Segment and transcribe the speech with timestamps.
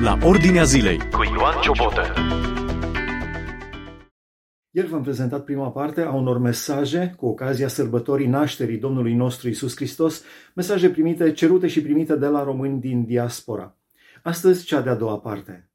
[0.00, 2.02] la Ordinea Zilei cu Ioan Ciobotă.
[4.70, 9.76] Ieri v-am prezentat prima parte a unor mesaje cu ocazia sărbătorii nașterii Domnului nostru Isus
[9.76, 10.22] Hristos,
[10.54, 13.76] mesaje primite, cerute și primite de la români din diaspora.
[14.22, 15.68] Astăzi, cea de-a doua parte.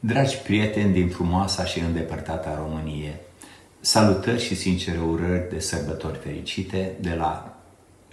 [0.00, 3.20] Dragi prieteni din frumoasa și îndepărtata Românie,
[3.80, 7.56] salutări și sincere urări de sărbători fericite de la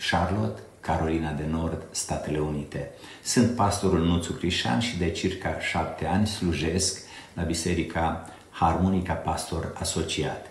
[0.10, 2.90] Charlotte, Carolina de Nord, Statele Unite.
[3.24, 7.00] Sunt pastorul Nuțu Crișan și de circa șapte ani slujesc
[7.34, 10.48] la Biserica Harmonica Pastor Asociat.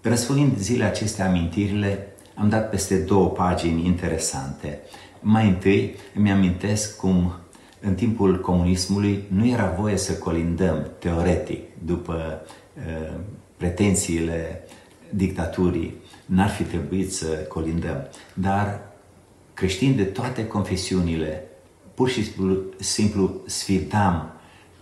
[0.00, 4.78] Răsfăind zile aceste amintirile, am dat peste două pagini interesante.
[5.20, 7.32] Mai întâi îmi amintesc cum
[7.80, 12.40] în timpul comunismului nu era voie să colindăm teoretic după
[12.76, 13.14] uh,
[13.56, 14.62] pretențiile
[15.10, 15.94] dictaturii,
[16.26, 18.80] n-ar fi trebuit să colindăm, dar
[19.54, 21.44] creștini de toate confesiunile,
[21.94, 22.24] pur și
[22.78, 24.32] simplu sfitam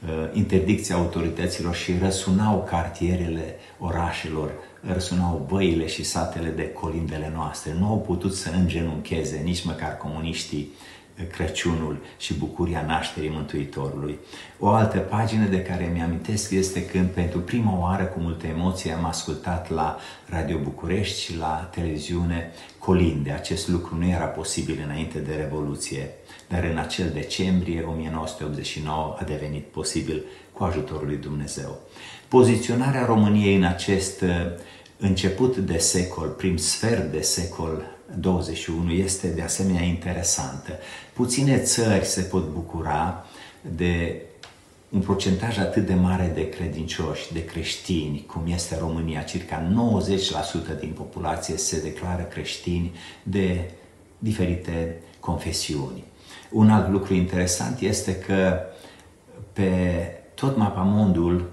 [0.05, 4.50] uh, interdicția autorităților și răsunau cartierele orașelor,
[4.81, 7.77] răsunau băile și satele de colindele noastre.
[7.78, 10.69] Nu au putut să îngenuncheze nici măcar comuniștii
[11.23, 14.19] Crăciunul și bucuria nașterii Mântuitorului.
[14.59, 19.05] O altă pagină de care mi-amintesc este când pentru prima oară cu multă emoție am
[19.05, 23.31] ascultat la Radio București și la televiziune colinde.
[23.31, 26.11] Acest lucru nu era posibil înainte de Revoluție,
[26.48, 31.78] dar în acel decembrie 1989 a devenit posibil cu ajutorul lui Dumnezeu.
[32.28, 34.28] Poziționarea României în acest uh,
[34.98, 37.83] început de secol, prim sfert de secol
[38.19, 40.73] 21 este de asemenea interesantă.
[41.13, 43.27] Puține țări se pot bucura
[43.77, 44.23] de
[44.89, 49.73] un procentaj atât de mare de credincioși, de creștini, cum este România, circa
[50.77, 53.71] 90% din populație se declară creștini de
[54.19, 56.05] diferite confesiuni.
[56.51, 58.61] Un alt lucru interesant este că
[59.53, 59.71] pe
[60.35, 61.52] tot mapamondul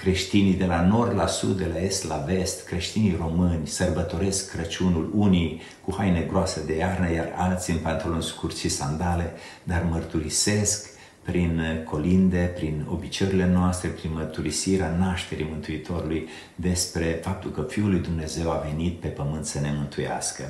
[0.00, 5.10] creștinii de la nord la sud, de la est la vest, creștinii români sărbătoresc Crăciunul,
[5.14, 10.88] unii cu haine groase de iarnă, iar alții în pantaloni scurți și sandale, dar mărturisesc
[11.30, 18.50] prin colinde, prin obiceiurile noastre, prin mărturisirea nașterii Mântuitorului despre faptul că Fiul lui Dumnezeu
[18.50, 20.42] a venit pe pământ să ne mântuiască.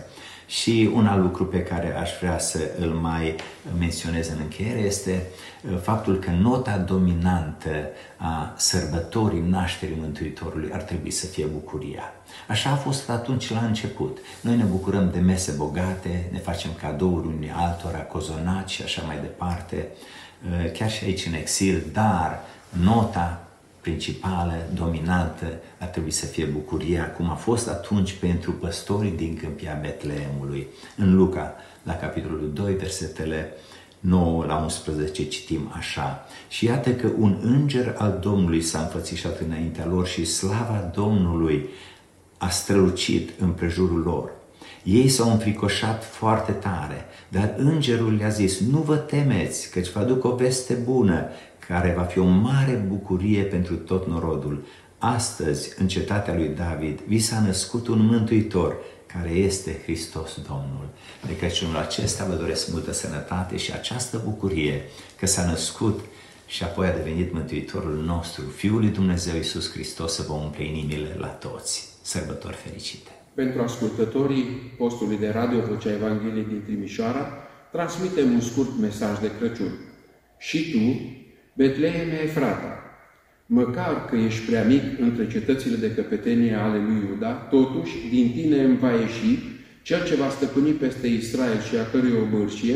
[0.47, 3.35] Și un alt lucru pe care aș vrea să îl mai
[3.79, 5.23] menționez în încheiere este
[5.63, 12.13] uh, faptul că nota dominantă a sărbătorii nașterii Mântuitorului ar trebui să fie bucuria.
[12.49, 14.19] Așa a fost atunci la început.
[14.41, 19.19] Noi ne bucurăm de mese bogate, ne facem cadouri unii altora, cozonaci și așa mai
[19.21, 20.19] departe, uh,
[20.73, 22.41] chiar și aici în exil, dar
[22.85, 23.45] nota
[23.81, 25.47] principală, dominantă,
[25.79, 30.67] ar trebui să fie bucuria, cum a fost atunci pentru păstorii din câmpia Betleemului.
[30.97, 33.53] În Luca, la capitolul 2, versetele
[34.01, 36.27] 9 la 11 citim așa.
[36.49, 41.69] Și iată că un înger al Domnului s-a înfățișat înaintea lor și slava Domnului
[42.39, 44.31] a strălucit în prejurul lor.
[44.85, 50.25] Ei s-au înfricoșat foarte tare, dar îngerul le-a zis, nu vă temeți, căci vă aduc
[50.25, 51.29] o veste bună,
[51.69, 54.67] care va fi o mare bucurie pentru tot norodul.
[54.99, 58.77] Astăzi, în cetatea lui David, vi s-a născut un mântuitor,
[59.07, 60.89] care este Hristos Domnul.
[61.27, 64.83] De Crăciunul acesta vă doresc multă sănătate și această bucurie
[65.19, 66.01] că s-a născut
[66.47, 71.17] și apoi a devenit Mântuitorul nostru, Fiul lui Dumnezeu Iisus Hristos, să vă umple inimile
[71.19, 71.89] la toți.
[72.03, 73.20] Sărbători fericite!
[73.41, 74.45] Pentru ascultătorii
[74.77, 77.27] postului de radio Vocea Evangheliei din Timișoara,
[77.73, 79.73] transmitem un scurt mesaj de Crăciun.
[80.39, 81.01] Și tu,
[81.57, 82.73] Betleeme Efrata,
[83.47, 88.63] măcar că ești prea mic între cetățile de căpetenie ale lui Iuda, totuși din tine
[88.63, 89.39] îmi va ieși
[89.83, 92.75] cel ce va stăpâni peste Israel și a cărui obârșie,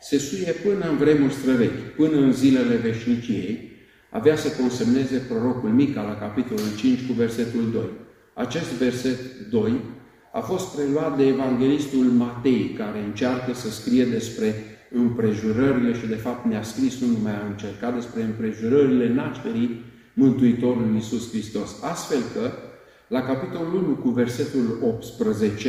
[0.00, 3.70] se suie până în vremuri străvechi, până în zilele veșniciei,
[4.08, 7.82] avea să consemneze prorocul Mica la capitolul 5 cu versetul 2.
[8.34, 9.18] Acest verset
[9.50, 9.98] 2
[10.32, 14.54] a fost preluat de evanghelistul Matei, care încearcă să scrie despre
[14.90, 19.84] împrejurările și de fapt ne-a scris, nu numai a încercat, despre împrejurările nașterii
[20.14, 21.82] Mântuitorului Iisus Hristos.
[21.82, 22.52] Astfel că,
[23.08, 25.68] la capitolul 1 cu versetul 18,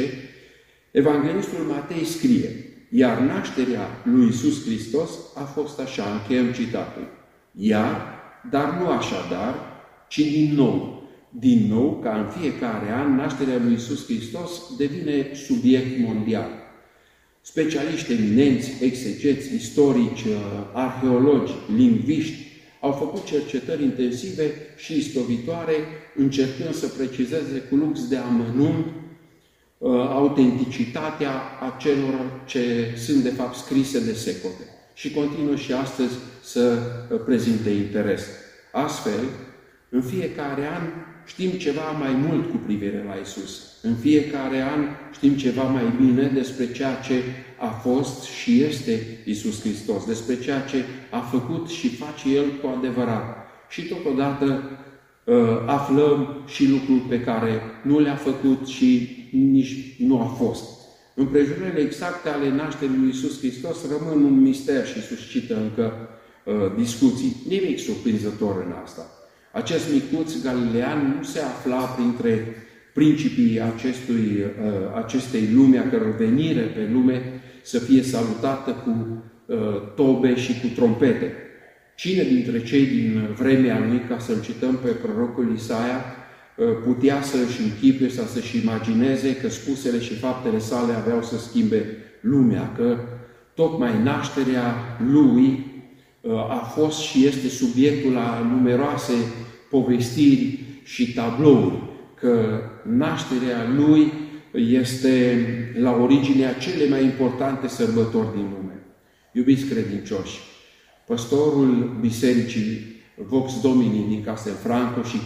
[0.91, 2.49] Evanghelistul Matei scrie,
[2.89, 7.07] iar nașterea lui Iisus Hristos a fost așa, încheiem citatul,
[7.51, 8.19] iar,
[8.49, 9.55] dar nu așadar,
[10.07, 11.00] ci din nou.
[11.39, 16.49] Din nou, ca în fiecare an, nașterea lui Iisus Hristos devine subiect mondial.
[17.41, 20.35] Specialiști eminenți, exegeți, istorici, uh,
[20.73, 25.73] arheologi, lingviști au făcut cercetări intensive și istovitoare,
[26.15, 28.85] încercând să precizeze cu lux de amănunt
[29.77, 31.31] uh, autenticitatea
[31.75, 34.65] acelor ce sunt de fapt scrise de secole.
[34.93, 36.13] și continuă și astăzi
[36.43, 36.77] să
[37.25, 38.25] prezinte interes.
[38.71, 39.19] Astfel,
[39.93, 40.83] în fiecare an
[41.25, 43.77] știm ceva mai mult cu privire la Isus.
[43.81, 47.23] În fiecare an știm ceva mai bine despre ceea ce
[47.59, 52.67] a fost și este Isus Hristos, despre ceea ce a făcut și face El cu
[52.77, 53.47] adevărat.
[53.69, 54.69] Și totodată
[55.27, 60.63] ă, aflăm și lucruri pe care nu le-a făcut și nici nu a fost.
[61.15, 65.93] Împrejurările exacte ale nașterii lui Isus Hristos rămân un mister și suscită încă
[66.45, 67.35] uh, discuții.
[67.47, 69.20] Nimic surprinzător în asta.
[69.51, 72.55] Acest micuț galilean nu se afla printre
[72.93, 77.21] principii acestui, uh, acestei lume, a căror venire pe lume
[77.61, 79.57] să fie salutată cu uh,
[79.95, 81.33] tobe și cu trompete.
[81.95, 86.03] Cine dintre cei din vremea lui, ca să-l cităm pe prorocul Isaia,
[86.57, 91.85] uh, putea să-și închipe sau să-și imagineze că spusele și faptele sale aveau să schimbe
[92.21, 92.97] lumea, că
[93.53, 94.75] tocmai nașterea
[95.11, 95.70] lui uh,
[96.49, 99.13] a fost și este subiectul la numeroase
[99.69, 101.83] povestiri și tablouri,
[102.15, 104.11] că nașterea lui
[104.51, 105.45] este
[105.79, 108.83] la originea cele mai importante sărbători din lume.
[109.31, 110.39] Iubiți credincioși,
[111.07, 115.17] păstorul bisericii Vox Domini din Castelfranco și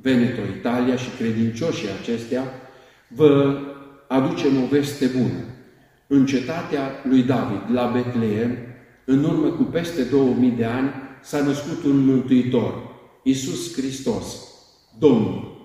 [0.00, 2.44] Veneto, Italia și credincioșii acestea,
[3.08, 3.58] vă
[4.08, 5.44] aducem o veste bună.
[6.06, 8.56] În cetatea lui David, la Betleem,
[9.04, 10.92] în urmă cu peste 2000 de ani,
[11.22, 12.74] s-a născut un Mântuitor,
[13.22, 14.24] Iisus Hristos,
[14.98, 15.58] Domnul.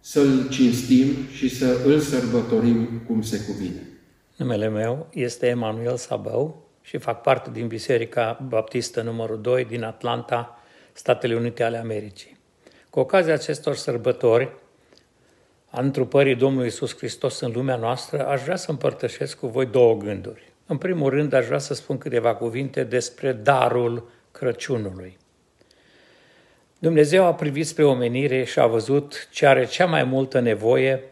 [0.00, 3.88] Să-L cinstim și să îl sărbătorim cum se cuvine.
[4.36, 10.58] Numele meu este Emanuel Sabău și fac parte din Biserica Baptistă numărul 2 din Atlanta,
[10.92, 12.36] Statele Unite ale Americii.
[12.90, 14.52] Cu ocazia acestor sărbători,
[15.70, 19.96] a întrupării Domnului Isus Hristos în lumea noastră, aș vrea să împărtășesc cu voi două
[19.96, 20.52] gânduri.
[20.66, 25.16] În primul rând, aș vrea să spun câteva cuvinte despre darul Crăciunului.
[26.78, 31.02] Dumnezeu a privit spre omenire și a văzut ce are cea mai multă nevoie,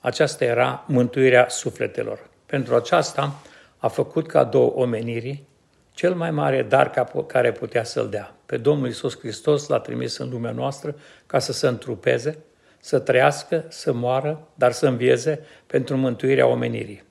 [0.00, 2.28] aceasta era mântuirea sufletelor.
[2.46, 3.42] Pentru aceasta
[3.76, 5.46] a făcut cadou omenirii
[5.92, 8.34] cel mai mare dar care putea să-l dea.
[8.46, 10.96] Pe Domnul Isus Hristos l-a trimis în lumea noastră
[11.26, 12.38] ca să se întrupeze,
[12.80, 17.06] să trăiască, să moară, dar să învieze pentru mântuirea omenirii.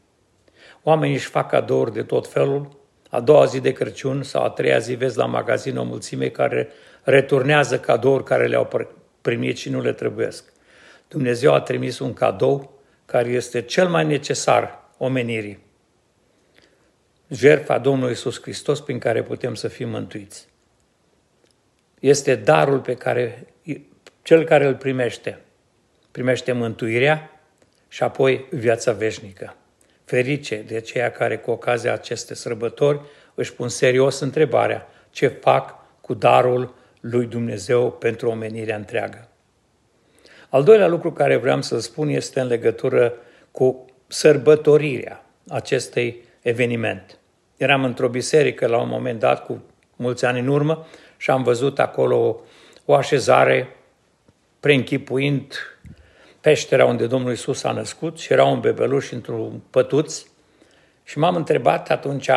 [0.88, 2.78] Oamenii își fac cadouri de tot felul,
[3.10, 6.70] a doua zi de Crăciun sau a treia zi vezi la magazin o mulțime care
[7.04, 8.90] returnează cadouri care le-au
[9.22, 10.44] primit și nu le trebuiesc.
[11.08, 15.60] Dumnezeu a trimis un cadou care este cel mai necesar omenirii.
[17.30, 20.48] Jertfa Domnului Isus Hristos prin care putem să fim mântuiți.
[22.00, 23.48] Este darul pe care
[24.22, 25.40] cel care îl primește,
[26.12, 27.42] primește mântuirea
[27.88, 29.56] și apoi viața veșnică.
[30.08, 33.02] Ferice de ceea care cu ocazia acestei sărbători
[33.36, 39.28] își pun serios întrebarea ce fac cu darul lui Dumnezeu pentru omenirea întreagă.
[40.50, 43.14] Al doilea lucru care vreau să spun este în legătură
[43.52, 47.20] cu sărbătorirea acestei eveniment.
[47.58, 49.64] Eram într-o biserică la un moment dat cu
[49.96, 50.88] mulți ani în urmă
[51.18, 52.42] și am văzut acolo
[52.86, 53.76] o așezare
[54.60, 55.54] preînchipuind
[56.42, 60.26] peștera unde Domnul Isus a născut și era un bebeluș într-un pătuț
[61.04, 62.30] și m-am întrebat atunci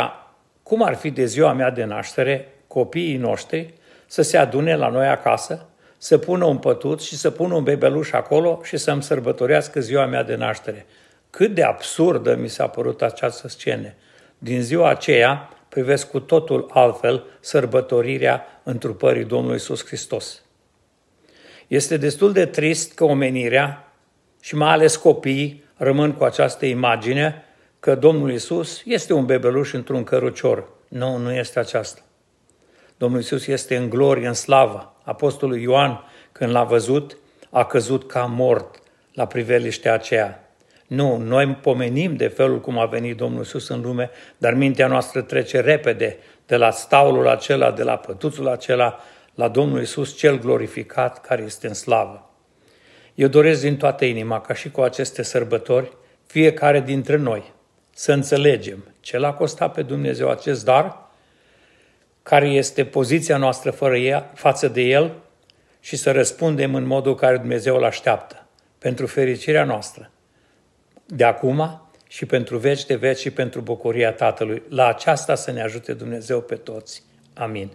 [0.62, 3.74] cum ar fi de ziua mea de naștere copiii noștri
[4.06, 5.66] să se adune la noi acasă,
[5.98, 10.22] să pună un pătuț și să pună un bebeluș acolo și să-mi sărbătorească ziua mea
[10.22, 10.86] de naștere.
[11.30, 13.94] Cât de absurdă mi s-a părut această scenă.
[14.38, 20.42] Din ziua aceea privesc cu totul altfel sărbătorirea întrupării Domnului Isus Hristos.
[21.66, 23.89] Este destul de trist că omenirea
[24.40, 27.44] și mai ales copiii rămân cu această imagine
[27.80, 30.68] că Domnul Isus este un bebeluș într-un cărucior.
[30.88, 32.00] Nu, nu este aceasta.
[32.96, 34.94] Domnul Isus este în glorie, în slavă.
[35.04, 37.16] Apostolul Ioan, când l-a văzut,
[37.50, 38.82] a căzut ca mort
[39.12, 40.44] la priveliștea aceea.
[40.86, 45.22] Nu, noi pomenim de felul cum a venit Domnul Iisus în lume, dar mintea noastră
[45.22, 46.16] trece repede
[46.46, 48.98] de la staulul acela, de la pătuțul acela,
[49.34, 52.29] la Domnul Iisus cel glorificat care este în slavă.
[53.14, 57.52] Eu doresc din toată inima, ca și cu aceste sărbători, fiecare dintre noi
[57.94, 61.08] să înțelegem ce l-a costat pe Dumnezeu acest dar,
[62.22, 65.12] care este poziția noastră fără ea, față de El
[65.80, 68.46] și să răspundem în modul care Dumnezeu îl așteaptă,
[68.78, 70.10] pentru fericirea noastră
[71.06, 74.62] de acum și pentru veci de veci și pentru bucuria Tatălui.
[74.68, 77.02] La aceasta să ne ajute Dumnezeu pe toți.
[77.34, 77.70] Amin.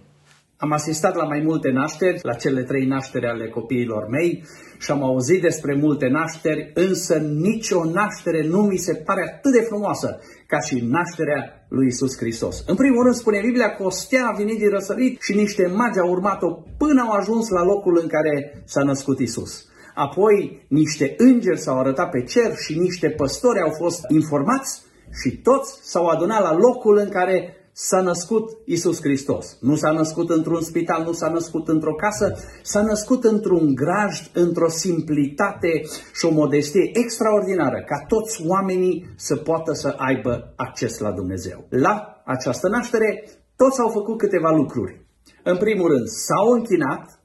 [0.57, 4.43] Am asistat la mai multe nașteri, la cele trei nașteri ale copiilor mei
[4.79, 9.61] și am auzit despre multe nașteri, însă nicio naștere nu mi se pare atât de
[9.61, 12.63] frumoasă ca și nașterea lui Isus Hristos.
[12.67, 15.99] În primul rând spune Biblia că o stea a venit din răsărit și niște magi
[15.99, 19.65] au urmat-o până au ajuns la locul în care s-a născut Isus.
[19.95, 24.81] Apoi niște îngeri s-au arătat pe cer și niște păstori au fost informați
[25.21, 29.57] și toți s-au adunat la locul în care s-a născut Isus Hristos.
[29.61, 34.69] Nu s-a născut într-un spital, nu s-a născut într-o casă, s-a născut într-un grajd, într-o
[34.69, 35.81] simplitate
[36.13, 41.65] și o modestie extraordinară, ca toți oamenii să poată să aibă acces la Dumnezeu.
[41.69, 43.23] La această naștere,
[43.55, 45.05] toți au făcut câteva lucruri.
[45.43, 47.19] În primul rând, s-au închinat,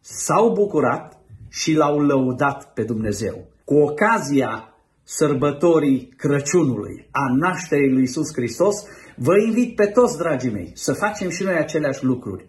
[0.00, 3.46] s-au bucurat și l-au lăudat pe Dumnezeu.
[3.64, 4.73] Cu ocazia
[5.04, 8.74] sărbătorii Crăciunului, a nașterii lui Isus Hristos,
[9.16, 12.46] vă invit pe toți, dragii mei, să facem și noi aceleași lucruri.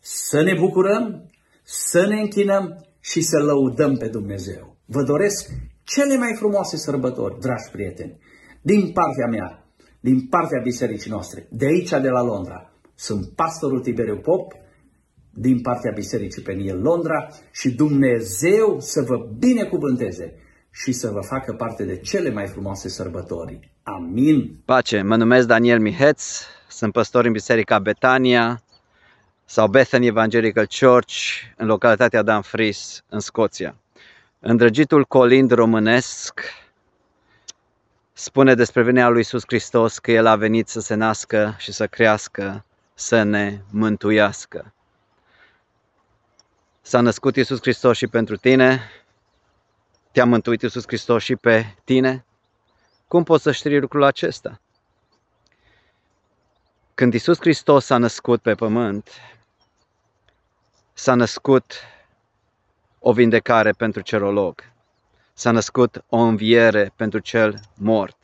[0.00, 1.30] Să ne bucurăm,
[1.62, 4.76] să ne închinăm și să lăudăm pe Dumnezeu.
[4.84, 5.50] Vă doresc
[5.82, 8.18] cele mai frumoase sărbători, dragi prieteni,
[8.62, 9.66] din partea mea,
[10.00, 12.72] din partea bisericii noastre, de aici, de la Londra.
[12.94, 14.52] Sunt pastorul Tiberiu Pop,
[15.38, 20.34] din partea Bisericii Peniel Londra și Dumnezeu să vă binecuvânteze
[20.84, 23.70] și să vă facă parte de cele mai frumoase sărbători.
[23.82, 24.60] Amin.
[24.64, 28.62] Pace, mă numesc Daniel Miheț, sunt păstor în Biserica Betania
[29.44, 31.14] sau Bethany Evangelical Church
[31.56, 33.76] în localitatea Dumfries, în Scoția.
[34.40, 36.40] Îndrăgitul colind românesc
[38.12, 41.86] spune despre venirea lui Iisus Hristos că El a venit să se nască și să
[41.86, 42.64] crească,
[42.94, 44.72] să ne mântuiască.
[46.80, 48.80] S-a născut Iisus Hristos și pentru tine,
[50.16, 52.24] te-a mântuit Iisus Hristos și pe tine?
[53.08, 54.60] Cum poți să știi lucrul acesta?
[56.94, 59.10] Când Iisus Hristos s-a născut pe pământ,
[60.92, 61.80] s-a născut
[62.98, 64.72] o vindecare pentru celolog,
[65.32, 68.16] s-a născut o înviere pentru cel mort,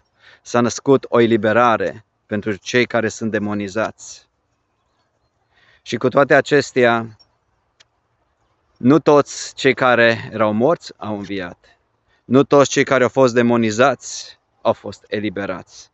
[0.43, 4.29] s-a născut o eliberare pentru cei care sunt demonizați.
[5.83, 7.17] Și cu toate acestea,
[8.77, 11.67] nu toți cei care erau morți au înviat.
[12.25, 15.91] Nu toți cei care au fost demonizați au fost eliberați.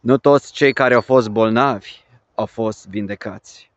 [0.00, 2.02] Nu toți cei care au fost bolnavi
[2.34, 3.70] au fost vindecați.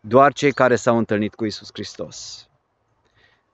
[0.00, 2.48] Doar cei care s-au întâlnit cu Isus Hristos.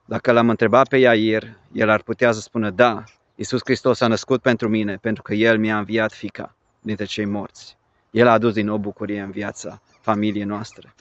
[0.05, 3.03] Dacă l-am întrebat pe Iair, el ar putea să spună, da,
[3.35, 7.77] Isus Hristos a născut pentru mine, pentru că El mi-a înviat fica dintre cei morți.
[8.11, 10.93] El a adus din nou bucurie în viața familiei noastre.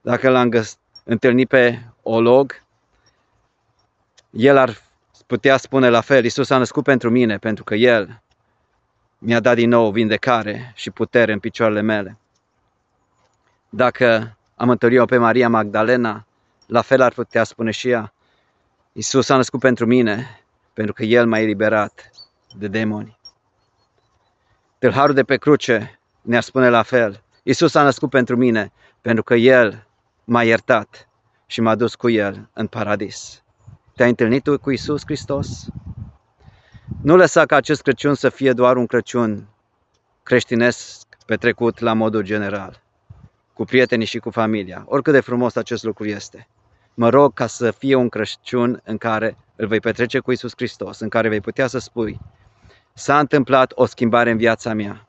[0.00, 2.62] Dacă l-am găs- întâlnit pe olog,
[4.30, 4.82] el ar
[5.26, 8.22] putea spune la fel, Isus a născut pentru mine, pentru că El
[9.18, 12.18] mi-a dat din nou vindecare și putere în picioarele mele.
[13.68, 16.26] Dacă am întâlnit-o pe Maria Magdalena,
[16.66, 18.12] la fel ar putea spune și ea,
[18.92, 20.40] Isus a născut pentru mine,
[20.72, 22.10] pentru că El m-a eliberat
[22.54, 23.18] de demoni.
[24.78, 29.34] Tâlharul de pe cruce ne-ar spune la fel, Isus a născut pentru mine, pentru că
[29.34, 29.86] El
[30.24, 31.08] m-a iertat
[31.46, 33.42] și m-a dus cu El în paradis.
[33.96, 35.66] Te-ai întâlnit tu cu Isus Hristos?
[37.02, 39.48] Nu lăsa ca acest Crăciun să fie doar un Crăciun
[40.22, 42.82] creștinesc petrecut la modul general,
[43.52, 46.48] cu prietenii și cu familia, oricât de frumos acest lucru este.
[46.94, 51.00] Mă rog ca să fie un Crăciun în care îl vei petrece cu Isus Hristos,
[51.00, 52.20] în care vei putea să spui
[52.92, 55.08] S-a întâmplat o schimbare în viața mea.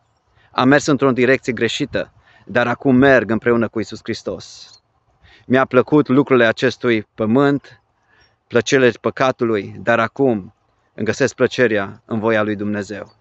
[0.52, 2.14] Am mers într-o direcție greșită,
[2.46, 4.70] dar acum merg împreună cu Isus Hristos.
[5.46, 7.82] Mi-a plăcut lucrurile acestui pământ,
[8.48, 10.54] plăcerile păcatului, dar acum
[10.94, 13.16] îmi găsesc plăcerea în voia lui Dumnezeu.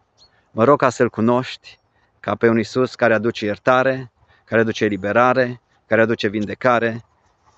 [0.50, 1.78] Mă rog ca să-L cunoști
[2.20, 4.12] ca pe un Iisus care aduce iertare,
[4.44, 7.04] care aduce eliberare, care aduce vindecare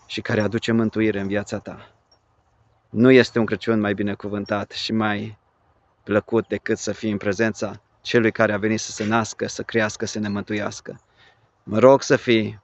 [0.06, 1.92] și care aduce mântuire în viața ta.
[2.90, 5.38] Nu este un Crăciun mai binecuvântat și mai
[6.02, 10.06] plăcut decât să fii în prezența celui care a venit să se nască, să crească,
[10.06, 11.00] să ne mântuiască.
[11.62, 12.60] Mă rog să fii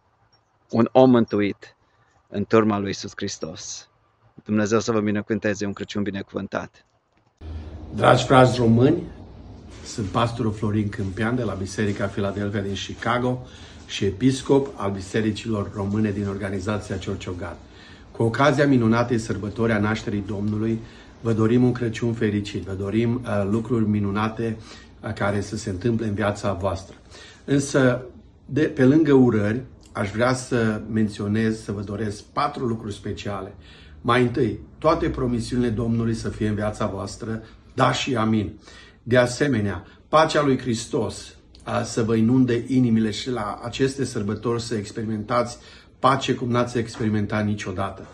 [0.71, 1.77] un om mântuit
[2.29, 3.89] în turma lui Iisus Hristos.
[4.45, 6.87] Dumnezeu să vă binecuvânteze un Crăciun binecuvântat.
[7.95, 9.03] Dragi frați români,
[9.85, 13.47] sunt pastorul Florin Câmpian de la Biserica Filadelfia din Chicago
[13.87, 17.57] și episcop al Bisericilor Române din organizația Church of God.
[18.11, 20.79] Cu ocazia minunatei sărbători a nașterii Domnului,
[21.21, 24.57] vă dorim un Crăciun fericit, vă dorim uh, lucruri minunate
[25.03, 26.97] uh, care să se întâmple în viața voastră.
[27.45, 28.03] Însă,
[28.47, 29.63] de, pe lângă urări,
[29.93, 33.55] aș vrea să menționez, să vă doresc patru lucruri speciale
[34.07, 37.43] mai întâi, toate promisiunile Domnului să fie în viața voastră,
[37.75, 38.53] da și amin.
[39.03, 41.35] De asemenea, pacea lui Hristos
[41.85, 45.59] să vă inunde inimile și la aceste sărbători să experimentați
[45.99, 48.07] pace cum n-ați experimentat niciodată.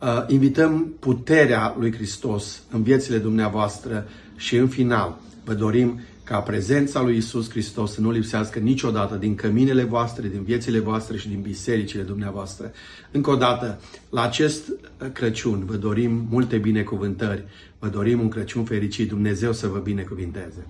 [0.00, 7.02] Uh, invităm puterea lui Hristos în viețile dumneavoastră și în final vă dorim ca prezența
[7.02, 11.40] lui Isus Hristos să nu lipsească niciodată din căminele voastre, din viețile voastre și din
[11.40, 12.72] bisericile dumneavoastră.
[13.10, 14.72] Încă o dată, la acest
[15.12, 17.44] Crăciun vă dorim multe binecuvântări,
[17.78, 20.66] vă dorim un Crăciun fericit, Dumnezeu să vă binecuvinteze.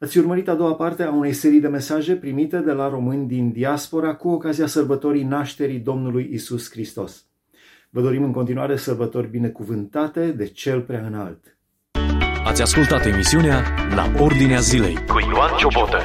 [0.00, 3.52] Ați urmărit a doua parte a unei serii de mesaje primite de la români din
[3.52, 7.24] diaspora cu ocazia sărbătorii nașterii Domnului Isus Hristos.
[7.90, 11.56] Vă dorim în continuare sărbători binecuvântate de Cel Prea Înalt.
[12.44, 13.64] Ați ascultat emisiunea
[13.94, 15.98] La Ordinea Zilei cu Ioan Ciobotă.